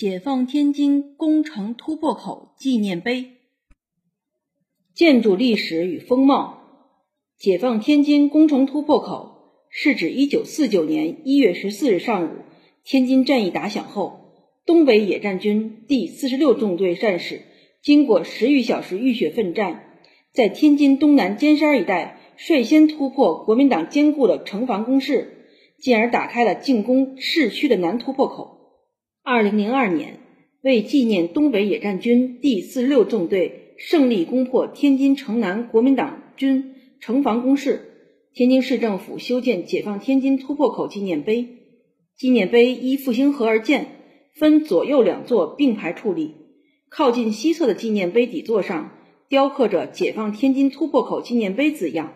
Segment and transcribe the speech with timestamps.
[0.00, 3.32] 解放天津工程突破口纪念碑。
[4.94, 6.56] 建筑历史与风貌。
[7.36, 12.30] 解放天津工程突破口是指1949年1月14日上午，
[12.82, 14.20] 天津战役打响后，
[14.64, 17.42] 东北野战军第46纵队战士
[17.82, 19.84] 经过十余小时浴血奋战，
[20.32, 25.46] 在天津东南尖山一带率先突破国民党坚固的城防工事，
[25.78, 28.59] 进而打开了进攻市区的南突破口。
[29.22, 30.18] 二零零二年，
[30.62, 37.82] 为纪念东北野战军第四十六纵队胜利攻破天津城南国民党军城防工事，
[38.32, 41.46] 天津市政府修建解放天津突破口纪念碑。
[42.16, 43.86] 纪念碑依复兴河而建，
[44.36, 46.36] 分左右两座并排矗立。
[46.88, 48.90] 靠近西侧的纪念碑底座上
[49.28, 52.14] 雕刻着“解放天津突破口纪念碑”字样，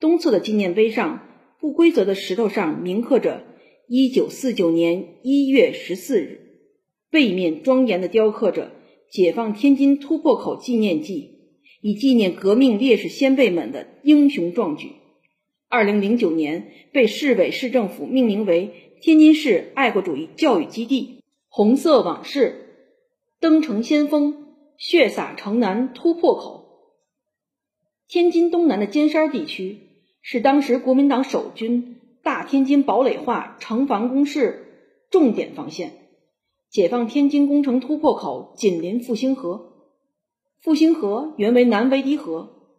[0.00, 1.20] 东侧的纪念碑上
[1.60, 3.44] 不规则的石头上铭刻着。
[3.86, 6.40] 一九四九年一月十四日，
[7.10, 8.72] 背面庄严地雕刻着
[9.12, 11.32] “解放天津突破口纪念记”，
[11.82, 14.92] 以纪念革命烈士先辈们的英雄壮举。
[15.68, 21.20] 二零零九年，被市委市政府命名为天津市爱国主义教育基地。
[21.48, 22.88] 红色往事，
[23.38, 24.46] 登城先锋，
[24.78, 26.64] 血洒城南突破口。
[28.08, 29.78] 天津东南的尖山地区
[30.22, 32.00] 是当时国民党守军。
[32.24, 35.92] 大天津堡垒化城防工事重点防线，
[36.70, 39.74] 解放天津工程突破口紧邻复兴河。
[40.62, 42.70] 复兴河原为南围堤河，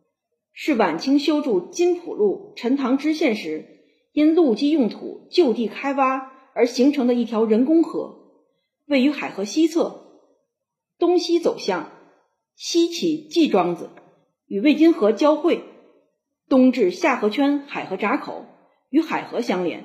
[0.51, 3.67] 是晚清修筑金浦路陈塘支线时，
[4.13, 8.17] 因路基用土就地开挖而形成的一条人工河，
[8.87, 10.23] 位于海河西侧，
[10.97, 11.91] 东西走向，
[12.55, 13.91] 西起季庄子，
[14.47, 15.61] 与魏金河交汇，
[16.49, 18.45] 东至下河圈海河闸口。
[18.95, 19.83] 与海河相连，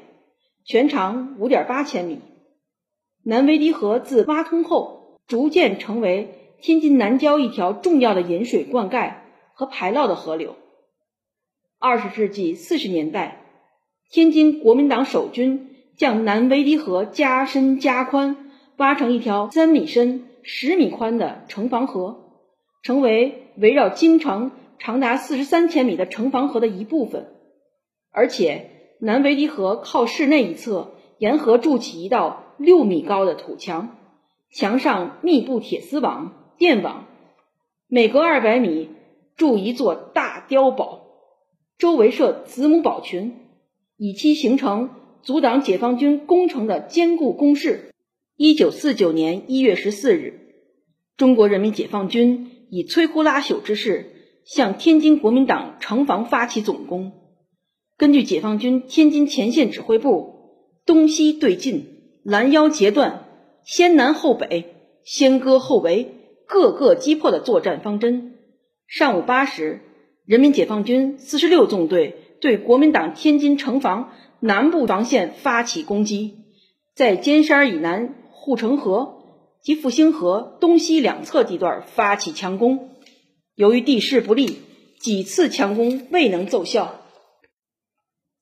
[0.65, 2.21] 全长五点八千米。
[3.25, 9.15] 南维迪河自挖通后，逐渐成为天津南郊一条重要的引水、灌溉
[9.53, 10.55] 和排涝的河流。
[11.81, 13.43] 二十世纪四十年代，
[14.11, 22.31] 天津国民党守军将南维迪河加深加宽，挖成一条三米深、十米宽的城防河，
[22.85, 27.27] 成为围绕京城长达四十三千米的城防河的一部分，
[28.13, 28.77] 而且。
[29.03, 33.97] 南维迪河靠市内一侧，沿河筑起一道六米高的土墙，
[34.53, 37.07] 墙上密布铁丝网、电网，
[37.89, 38.91] 每隔二百米
[39.37, 41.01] 筑一座大碉堡，
[41.79, 43.37] 周围设子母堡群，
[43.97, 44.91] 以期形成
[45.23, 47.95] 阻挡解放军攻城的坚固工事。
[48.37, 50.41] 一九四九年一月十四日，
[51.17, 54.13] 中国人民解放军以摧枯拉朽之势
[54.45, 57.13] 向天津国民党城防发起总攻。
[58.01, 60.33] 根据解放军天津前线指挥部
[60.87, 61.85] “东西对进，
[62.23, 63.27] 拦腰截断，
[63.63, 64.75] 先南后北，
[65.05, 66.09] 先割后围，
[66.47, 68.39] 各个击破”的作战方针，
[68.87, 69.81] 上午八时，
[70.25, 76.37] 人民解放军四十六纵队对国民党天津城防南部防线发起攻击，
[76.95, 79.19] 在尖山以南护城河
[79.63, 82.93] 及复兴河东西两侧地段发起强攻，
[83.55, 84.57] 由于地势不利，
[84.99, 86.97] 几次强攻未能奏效。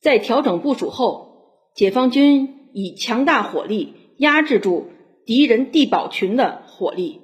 [0.01, 4.91] 在调整部署后，解放军以强大火力压制住
[5.27, 7.21] 敌人地堡群的火力。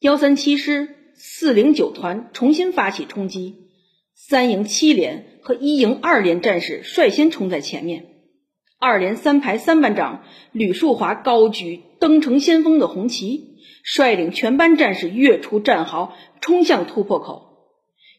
[0.00, 3.56] 幺三七师四零九团重新发起冲击，
[4.14, 8.06] 三营七连和一营二连战士率先冲在前面。
[8.78, 10.22] 二连三排三班长
[10.52, 17.70] 吕树华高举登城先锋的红旗，率领全班战士跃出战壕，冲向突破口。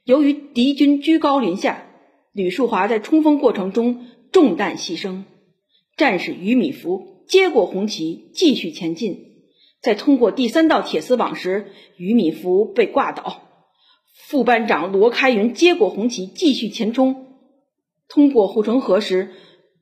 [0.03, 1.85] 由于敌军居高临下。
[2.33, 5.23] 吕树华在冲锋过程中中弹牺牲，
[5.97, 9.27] 战士于米福接过红旗继续前进。
[9.81, 13.41] 在通过第三道铁丝网时，于米福被挂倒。
[14.13, 17.37] 副班长罗开云接过红旗继续前冲。
[18.07, 19.31] 通过护城河时，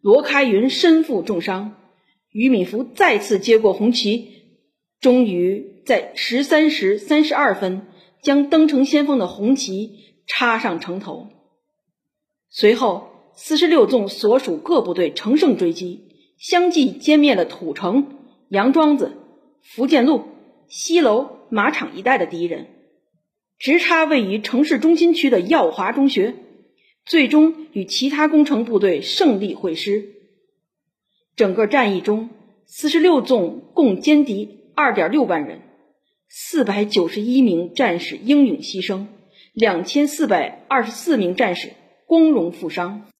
[0.01, 1.75] 罗开云身负重伤。
[2.31, 4.27] 于米福再次接过红旗，
[5.01, 7.87] 终于在十三时三十二分
[8.23, 9.91] 将登城先锋的红旗
[10.25, 11.27] 插上城头。
[12.51, 16.09] 随后，四十六纵所属各部队乘胜追击，
[16.39, 18.17] 相继歼灭了土城、
[18.49, 19.11] 杨庄子、
[19.61, 20.23] 福建路、
[20.67, 22.65] 西楼、马场一带的敌人，
[23.59, 26.33] 直插位于城市中心区的耀华中学，
[27.05, 30.15] 最终与其他工程部队胜利会师。
[31.35, 32.29] 整个战役中，
[32.65, 35.61] 四十六纵共歼敌二点六万人，
[36.27, 39.05] 四百九十一名战士英勇牺牲，
[39.53, 41.73] 两千四百二十四名战士。
[42.09, 43.03] 光荣负伤。